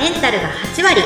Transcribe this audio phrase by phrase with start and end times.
[0.00, 1.02] メンタルが8割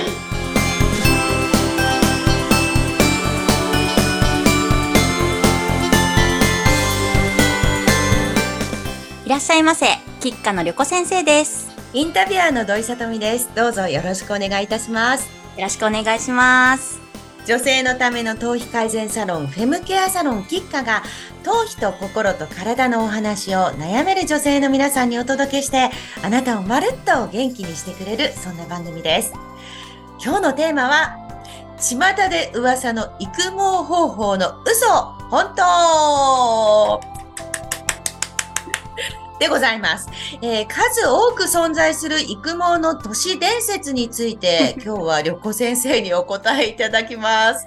[9.26, 9.86] いらっしゃいませ
[10.20, 13.48] キッカの旅子先生ですインタビュアーの土井さとみです。
[13.54, 15.28] どうぞよろしくお願いいたします。
[15.56, 17.03] よろしくお願いします
[17.46, 21.02] 女性のための頭皮改善サロン、フェムケアサロンキッカが、
[21.42, 25.90] 頭皮と心と体のお話を悩める女性の皆さんにお届けして、
[26.22, 29.32] あなたをまるっと元気にしてくれる、そんな番組です。
[30.24, 31.18] 今日のテーマは、
[31.78, 31.98] 巷
[32.30, 34.86] で噂の育毛方法の嘘、
[35.28, 37.13] 本当
[39.38, 40.08] でございます、
[40.42, 47.66] えー数多く存在する育毛の都市伝説について 今日は旅子先生にお答えいただきます。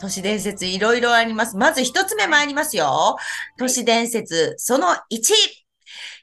[0.00, 1.56] 都市伝説いろいろあります。
[1.56, 3.16] まず一つ目参りますよ。
[3.58, 5.34] 都市伝説その1。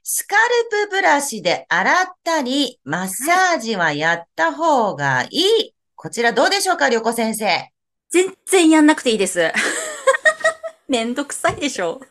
[0.03, 5.75] スカルプブラシで洗ったり、マッサージはやった方がいい。
[5.95, 7.69] こちらどうでしょうか、旅子先生。
[8.09, 9.51] 全然やんなくていいです
[10.89, 12.01] めんどくさいでしょ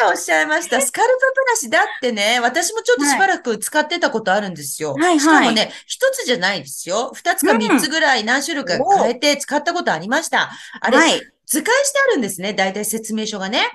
[0.00, 0.80] ていいっておっしゃいました。
[0.80, 4.94] スカルプブラシだってね、私もちょっとしばらく使ってたことあるんですよ。
[4.94, 7.12] はいはいしかもね、一つじゃないですよ。
[7.14, 10.50] 二つか三つぐらい何種類か変えて使ったことありました。
[10.80, 12.54] あれ、はい図解してあるんですね。
[12.54, 13.72] 大体説明書がね。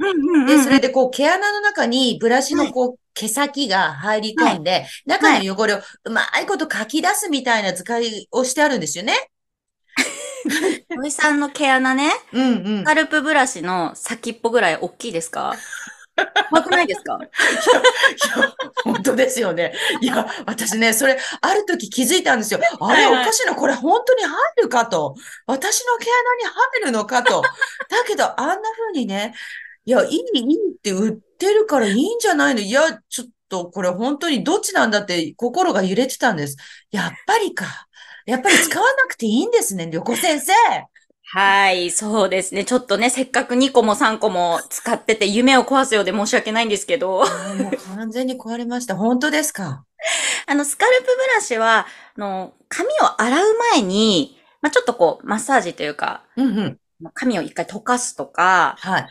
[0.48, 9.30] で、それでこう、毛穴の中にブラシのこう、毛先が入り込んで、中の汚れをうまいこと書き出すみたいな図解をしてあるんですよね。
[10.90, 12.84] 土井さんの毛穴ね、うんうんス。
[12.86, 15.56] カルプブラシの先っぽぐらい大きいですか？
[16.50, 17.18] 怖くないですか？
[17.22, 19.74] いや、本当ですよね。
[20.02, 22.60] いや、私ね、それ、ある時気づいたんですよ。
[22.80, 25.16] あれ、おかしいな、これ本当に入るかと。
[25.46, 26.44] 私の毛穴に
[26.82, 27.42] 入るのかと。
[27.42, 27.50] だ
[28.08, 29.34] けど、あんな風にね、
[29.86, 36.58] いや、いい、いいって売ってるからいいんじゃないのいや、ちょっと、これ本当にどっちなんだって心が揺れてたんです。
[36.92, 37.66] やっぱりか。
[38.26, 40.54] やっぱり使わなくていいんですね、旅子先生。
[41.38, 42.64] はい、そうですね。
[42.64, 47.26] ちょっとね、せっかく2個も3個も使ってて夢を壊すようで申し訳ないんですけど、
[47.58, 48.96] もう完全に壊れました。
[48.96, 49.84] 本当ですか？
[50.48, 56.80] あの、スカルプブラシは、あの、髪を洗う前に、まあ、ちょっとこう、マッサージというか、うんうん。
[57.14, 59.08] 髪を一回溶かすとか、はい。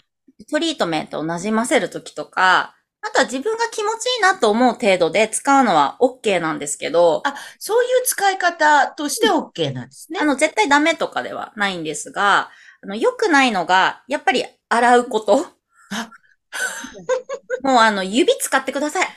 [0.50, 2.74] トリートメントを馴染ませるときとか、
[3.06, 10.24] あとは自分が気持ちいいなと思う程度で使うのは OK なんですけど、あ、そういう使い方として OK なんですねあ。
[10.24, 12.50] の、絶対ダメとかではないんですが、
[12.82, 15.46] あの、良くないのが、やっぱり洗うこと。
[15.90, 16.10] あ
[17.62, 19.06] もうあの、指使ってください。
[19.06, 19.10] あ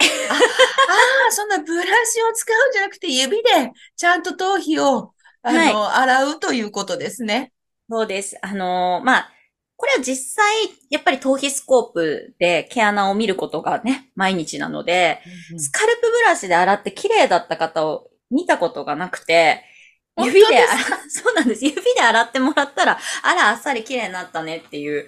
[1.29, 7.53] あ、そんなブラシを使うんじゃなくて指でちゃんと頭皮を、あの、洗うということですね。
[7.89, 8.37] そうです。
[8.41, 9.31] あのーまあ、
[9.77, 10.45] これは実際、
[10.89, 15.21] やっぱり頭皮スコープで毛穴を見ることがね、毎日なので、
[15.57, 19.63] スカルプブラシで洗って綺麗だった方を見たことがなくて、
[20.17, 20.67] 指で洗、
[21.09, 21.63] そうなんです。
[21.63, 25.07] 指で洗ってもらったら、あら、あっさり綺麗になったねっていう、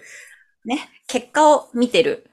[0.65, 2.29] ね、結果を見てる、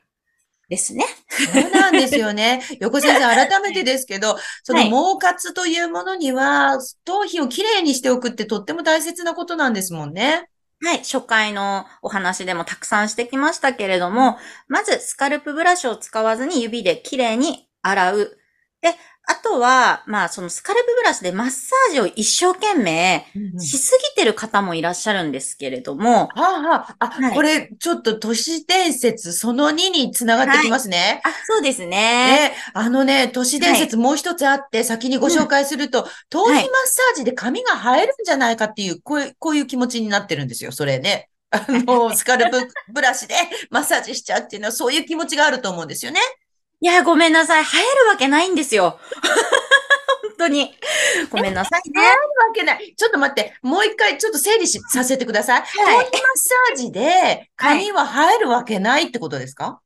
[0.69, 1.05] ですね。
[1.29, 2.61] そうなんですよね。
[2.81, 10.49] 横先生、改めてですけど、そのはい毛活というものには、頭皮をきれいにしておくってとっても大切なことなんですもんね。
[10.83, 14.37] はい、初回のお話でもたくさんしてきましたけれども、
[14.69, 18.39] まずスカルプブラシを使わずに指で綺麗に洗う。
[18.83, 18.95] で、
[19.29, 23.27] あとは、まあ、そのスカルプブラシでマッサージを一生懸命
[23.59, 31.21] しすぎてる方もいらっしゃるんですけれども、はあはあ、あ、はいこれ、ちょっと都市伝説その2につながってきますね。
[31.25, 31.89] あ、そうですね。
[31.89, 41.31] ね、あのね、都市伝説もう一つあって、先にご紹介すると、頭皮マッサージで髪が生えるんじゃないかっていう、こういう、こういう気持ちになってるんですよ、それね。
[41.51, 43.35] あの、スカルプブラシで
[43.71, 46.21] マッサージしちゃうっていうのは、そういう気持ちがあると思うんですよね。
[46.81, 47.65] いや、ごめんなさい。
[47.65, 48.99] 生えるわけないんですよ。
[50.23, 50.75] 本当に。
[51.31, 52.03] ごめんなさいね。
[52.03, 52.09] わ
[52.55, 52.95] けない。
[52.97, 55.63] ちょっと待って、もう一回ちょっと整理しさせてください。
[55.63, 59.81] 頭皮マッサージで髪は生えるわけないってことですか？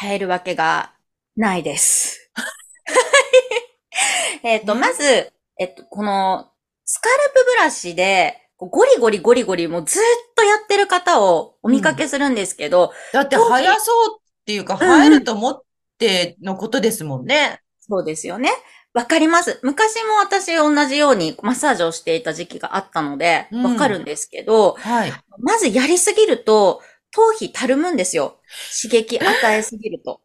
[0.00, 0.92] 生えるわけが
[1.36, 2.30] ないです。
[4.44, 6.50] えっと、ねまず、えっと、この、
[6.84, 10.02] スカルプブラシで、ゴリゴリゴリゴリもうずっ
[10.34, 15.62] とやってる方をお見かけするんですけど、だって頭皮生やそうっていうか、うんうん生えると思っ
[16.00, 17.60] てのことですもんね。
[17.78, 18.50] そうですよね。
[18.92, 19.60] わかります。
[19.62, 25.12] 昔も私同じようにマッサージをしていた時期があったので、うんわかるんですけど、はい。
[25.38, 26.82] まずやりすぎると、
[27.12, 28.40] 頭皮たるむんですよ。
[28.82, 30.20] 刺激与えすぎると。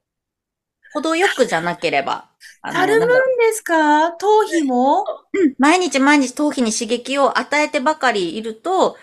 [0.93, 2.29] 程よくじゃなければ。
[2.63, 3.15] たるむんで
[3.53, 4.13] すか？
[4.13, 5.05] 頭皮も？
[5.33, 8.95] うん毎日毎日頭皮に刺激を与えてばかりいると、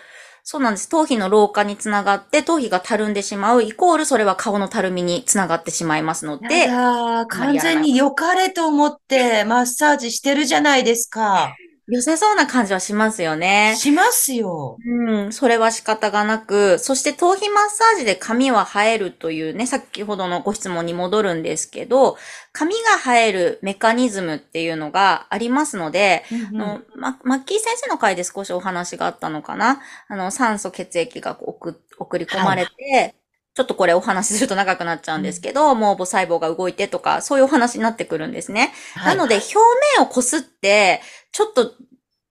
[0.43, 0.89] そうなんです。
[0.89, 11.59] 頭皮の老化につながって、頭皮がたるんでしまう、イコールそれは顔のたるみにつながってしまいますので、いや完全に良かれと思ってマッサージしてるじゃないですか。
[11.87, 13.75] 良さそうな感じはしますよね。
[13.77, 14.77] しますよ。
[14.85, 22.17] うん、それは仕方がなく、そして頭皮マッサージで髪は生えるというね、先ほどのご質問に戻るんですけど、
[22.53, 33.15] 髪が生えるメカニズムっていうのがありますので、あの、ま、マッキー先生の回で少しお話があったのかなあの、酸素血液が送送り込まれて、
[33.55, 38.73] ちょっとこれお話しすると長くなっちゃうんですけど、毛母細胞が動いてとか、そういうお話になってくるんですね。
[38.95, 39.55] はいなので、表
[39.97, 41.01] 面をこすって、
[41.33, 41.73] ちょっと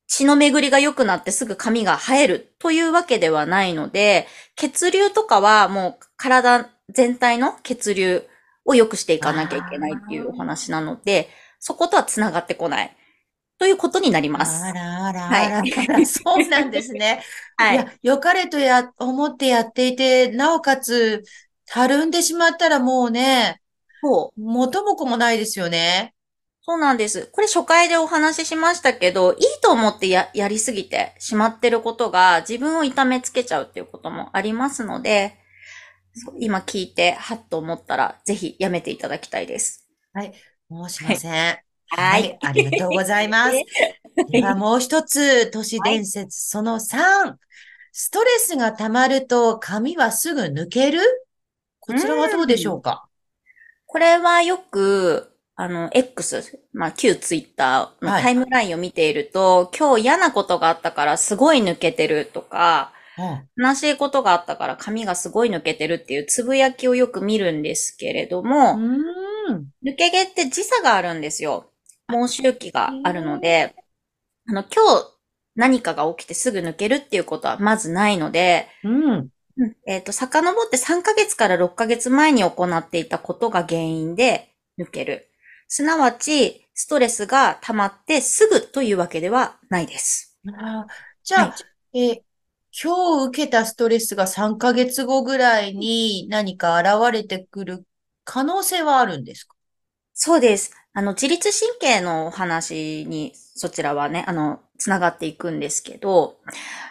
[0.08, 4.26] 血の巡りが良くなってすぐ髪が生えるというわけではないので、
[4.56, 8.24] 血流とかはもう体全体の血流
[8.64, 12.96] を良くしていかなきゃいけないっていうお話なので、そことは繋がってこない
[13.58, 14.62] ということになります。
[14.64, 17.22] あらあらあはいらあら、 そうなんですね。
[17.56, 17.76] はいい。
[17.76, 21.22] や、良かれとや、思ってやっていて、なおかつ、
[21.66, 23.60] たるんでしまったらもうね、
[24.02, 24.40] そう。
[24.40, 26.14] 元も子もないですよね。
[26.64, 27.28] そうなんです。
[27.32, 35.38] これ初回でお話ししましたけど、いいと思ってや、やりすぎてしまってることが自分を痛めつけちゃうっていうこともありますので、
[36.38, 39.88] 今聞いて、はっと思ったら、ぜひやめていただきたいです。
[40.68, 41.32] もうしません。
[41.32, 41.56] は
[41.96, 43.56] はいい、ありがとうございます。
[44.30, 47.34] ではもう一つ、都市伝説その3。
[47.92, 51.00] ストレスが溜まると髪はすぐ抜ける？
[51.80, 53.08] こちらはどうでしょうか？
[53.86, 63.02] これはよく、あの、X、まあ、旧ツイッターのはいタイムラインを見ていると、今日嫌なことがあったからすごい抜けてるとか、うん
[63.62, 68.78] 悲しいことがあったから髪がすごい抜けてるっていうつぶやきをよく見るんですけれども。
[69.84, 71.70] 抜け毛って時差があるんですよ。
[72.08, 73.74] 毛周期があるので、
[74.48, 75.12] あの、今日
[75.54, 79.30] 何かが起きてすぐ抜けるっていうことはまずないので、うん。
[79.58, 85.28] うんえっ、と、遡って3ヶ月から6ヶ月前に行っていたことが原因で抜ける。
[85.74, 90.38] すなわち、ストレスが溜まってすぐというわけではないです。
[90.46, 90.92] あー
[91.24, 91.56] じゃあ、は
[91.94, 92.22] えー
[92.82, 97.86] 今日受けたストレスが3ヶ月後ぐらいに何か現れてくる
[98.24, 99.54] 可能性はあるんですか？
[100.14, 100.72] そうです。
[100.94, 106.36] あの、自律神経のお話に、そちらはね、あの、つながっていくんですけど、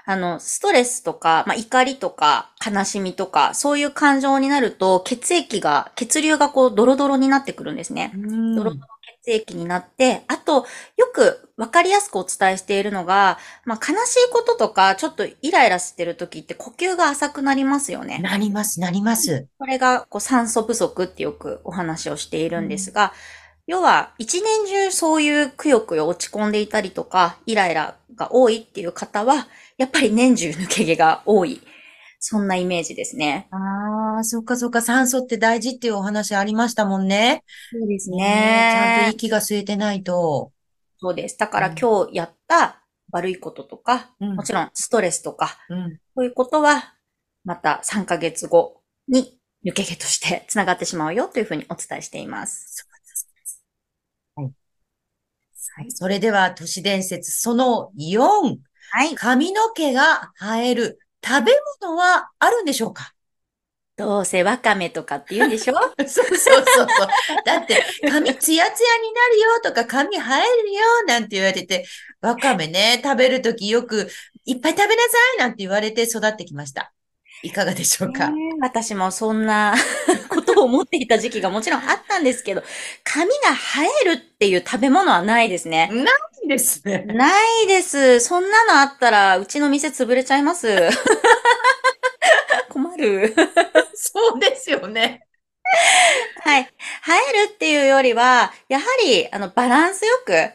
[0.05, 8.11] あの、ストレスとか、まあ、怒りとか、悲しみとか、そういう感情になると、血液が、血流がこう、ドロドロになってくるんですね。
[8.15, 8.87] うんドロドロ
[9.23, 10.65] 血液になって、あと、
[10.97, 18.19] よくわかりやすくお伝えしているのが、まあ、悲しいこととか、ちょっとイライラしてる時って呼吸が浅くなりますよね。
[18.19, 19.47] なります、なります。
[19.59, 23.13] これがこう酸素不足ってよくお話をしているんですが、
[23.71, 29.47] 要は一年中そういうくよくよ落ち込んでいたりとか、イライラが多いっていう方は、
[29.77, 31.61] やっぱり年中抜け毛が多い。
[32.19, 33.47] そんなイメージですね。
[33.49, 37.45] ああ、そっかそっか、酸素って大事っていうお話ありましたもんね。
[37.71, 40.51] そうですねちゃんと息が吸えてないと。
[40.99, 41.37] そうです。
[41.37, 42.83] だからうん今日やった
[43.13, 45.97] 悪いこととか、うんもちろんストレスとか、うん。
[46.13, 46.93] そういうことは、
[47.45, 52.90] また3ヶ月後に抜け毛として繋がってしまうよというふうにお伝えしています。
[55.75, 55.91] はい。
[55.91, 58.57] それでは、都市伝説その4。
[58.91, 59.15] はい。
[59.15, 61.51] 髪の毛が生える食べ
[61.81, 63.13] 物はあるんでしょうか？
[63.97, 65.75] どうせワカメとかって言うんでしょ？
[65.99, 66.87] そうそうそうそう。
[67.45, 71.85] だって、髪ツヤツヤになるよとか、髪生えるよなんて言われて、
[72.21, 74.09] わかめね、食べるときよく、
[74.45, 76.91] いっぱい食べなさいなんて言われて育ってきました。
[77.43, 78.29] いかがでしょうか？
[78.29, 79.75] ねえ私もそんな
[80.29, 82.63] こ とを思っていた時期がもちろんあったんですけど、
[83.03, 85.89] 髪が生えるっていう食べ物はないですね。
[85.91, 86.03] な
[86.45, 87.03] いですね。
[87.07, 87.29] な
[87.63, 88.19] いです。
[88.19, 90.89] そんなのあったら、うちの店潰れちゃいます。
[92.69, 93.35] 困る。
[93.93, 95.25] そうですよね。
[96.43, 96.69] はい。
[97.05, 97.13] 生
[97.43, 100.53] えるっていうよりは、やはり、あの、バランスよく、あ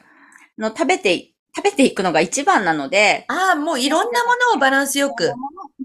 [0.59, 5.33] の、食べて、食べていくのが一番なので、ああ、もういろんなものをバランスよく。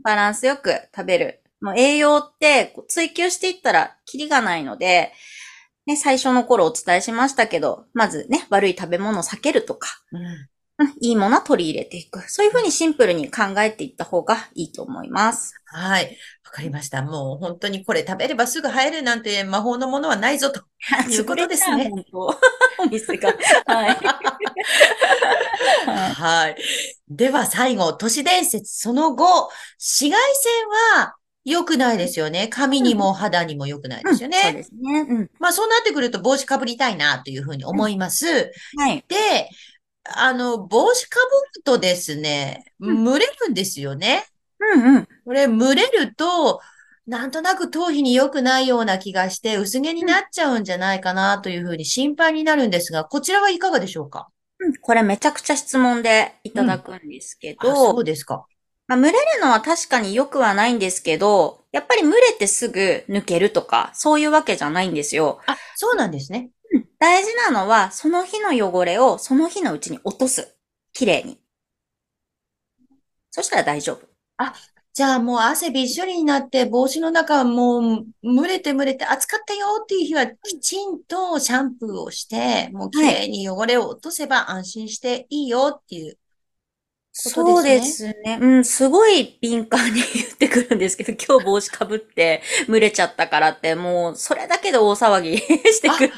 [0.04, 1.41] バランスよく食べる。
[1.62, 5.12] もう栄養って追求していったらキリがないので、
[5.86, 10.48] ね、最初の頃お伝えしましたけど、まずね、悪い食べ物を避けるとか、うんうん
[11.00, 12.22] いいものは取り入れていく。
[12.28, 15.54] そういうふうにシンプルに考えていった方がいいと思います。
[15.66, 16.18] はい。
[16.44, 17.04] わかりました。
[17.04, 20.62] もう本当にこれ食べればすぐ生えるなんて魔法のものはないぞと。
[21.08, 21.90] いうことですね。
[21.90, 22.18] 本当
[22.84, 23.32] お店が。
[23.68, 23.96] はい。
[25.86, 26.56] は いはい。
[27.10, 32.48] では最後、都市伝説その後、紫外線は良くないですよね。
[32.48, 34.38] 髪にも肌にも良くないですよね。
[34.44, 35.02] そうですね。
[35.02, 35.32] うん。
[35.40, 38.52] まあそうなってくると帽子かぶりたいなというふうに思います。
[38.78, 39.04] はい。
[39.08, 39.50] で、
[40.04, 41.20] あの、帽子か
[41.56, 44.26] ぶるとですね、うん蒸れるんですよね。
[44.60, 45.08] うんうん。
[45.26, 46.60] これ、蒸れると、
[47.08, 54.30] なんとなく頭皮に良くないような気がして、薄毛になっちゃうんじゃないかなというふうに心配になるんですが、こちらはいかがでしょうか？
[54.60, 58.46] うん、これめちゃくちゃ質問でいただくんですけあ、ど、そうですか。
[58.92, 65.40] まあ、蒸れるのは確かに良くはないんですけど、やっぱり蒸れてすぐ抜けるとか、そういうわけじゃないんですよ。
[65.48, 66.50] あ、そうなんですね。
[66.74, 70.56] うん大事なのは、その日の汚れをその日のうちに落とす。
[70.92, 71.40] 綺麗に。
[73.32, 74.02] そしたら大丈夫。
[74.94, 86.18] じゃあもう汗びっしょりになって帽子の中はもう蒸れて蒸れて暑かったよっていう日はきちんとシャンプーをして、もう綺麗に汚れを落とせば安心していいよっていう。
[87.14, 88.40] そうですね。
[88.42, 95.38] うん、すごい敏感に言ってくるんですけど、 今日帽子かぶって蒸れちゃったからって、もうそれだけで大騒ぎ
[95.74, 96.14] してくる。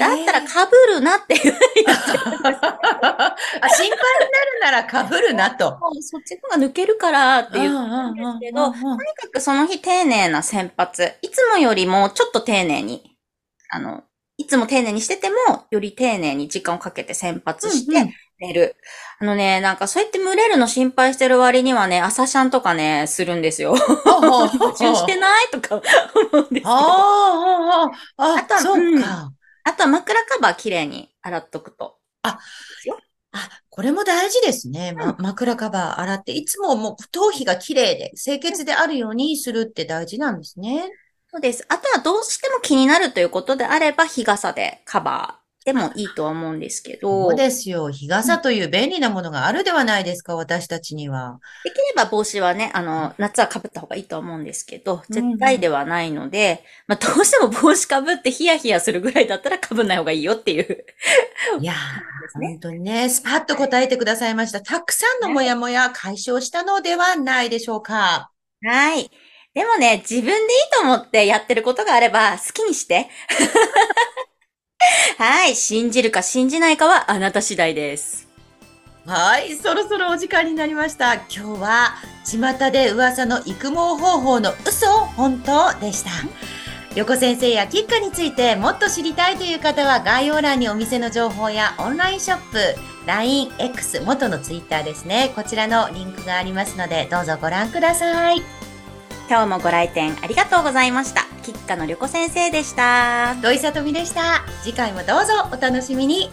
[0.00, 1.54] だったらかぶるなっていう。
[1.86, 3.36] あ、
[3.68, 5.78] 心配になるならかぶるなと。
[6.00, 7.70] そっちの方が抜けるからっていう。
[7.70, 8.82] んですけどとに
[9.14, 10.90] かくその日丁寧な洗髪。
[11.22, 13.16] いつもよりもちょっと丁寧に、
[13.70, 14.02] あの、
[14.38, 15.36] いつも丁寧にしてても、
[15.70, 18.76] より丁寧に時間をかけて洗髪して寝る。
[19.20, 23.74] あのね、なんかそうやって蒸れるの心配してる割にはね、朝シャンとかね、するんですよ。
[24.04, 25.82] 矛盾してないとか思
[26.32, 26.68] うんですけど。
[26.68, 29.32] ああ、ああ、あとはそううんか。
[29.64, 31.98] あとは枕カバーきれいに洗っとくと。
[32.22, 32.38] あ、
[33.70, 34.92] これも大事ですね。
[34.92, 40.90] ま、枕カバー洗って、いつももう頭皮が綺麗で清潔であるようにするって大事なんですね。
[41.30, 41.64] そうです。
[41.68, 47.28] あとはどうしても気になるということであれば、日傘でカバーでもいいとは思うんですけど。
[47.28, 47.90] そうですよ。
[47.90, 51.40] 日傘という便利なものがあるではないですか、私たちには。
[51.62, 60.86] できれば帽子はね、あの、夏は被った方がいいと思うんですけど、絶対ではないので、まあ、どうしても帽子被ってヒヤヒヤするぐらいだったら被んない方がいいよっていう。
[61.60, 62.48] いやー、ね。
[62.52, 64.62] 本当にね、スパッと答えてくださいました。
[64.62, 68.30] たくさんのモヤモヤ解消したのではないでしょうか。
[68.64, 69.10] はい。
[69.52, 70.38] でもね、自分でいい
[70.72, 73.10] と思ってやってることがあれば、好きにして。
[75.18, 75.56] はい。
[75.56, 78.28] 信じるか信じないかはあなた次第です。
[79.06, 81.14] はい、そろそろお時間になりました。
[81.14, 81.94] 今日は、
[82.24, 86.10] 巷で噂の育毛方法の嘘本当でした。
[86.94, 92.58] 横先生やキッカについてもっと知りたいという方は概要欄にお店の情報やオンラインショップ、
[93.06, 95.32] LINE、X、元の Twitter ですね。
[95.34, 98.57] こちらのリンクがありますので、どうぞご覧ください。
[99.28, 101.26] 今日もご来店ありがとうございました。
[101.42, 103.36] キッカの旅子先生でした。
[103.42, 104.42] 土井さとみでした。
[104.62, 106.30] 次回もどうぞお楽しみに。